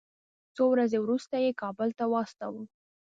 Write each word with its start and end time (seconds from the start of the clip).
څو 0.55 0.63
ورځې 0.73 0.97
وروسته 1.01 1.35
یې 1.43 1.51
کابل 1.61 1.89
ته 1.99 2.03
واستاوه. 2.13 2.63